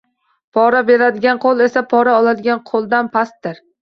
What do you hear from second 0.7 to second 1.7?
beradigan qo‘l